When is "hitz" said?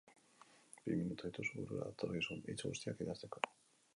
2.53-2.57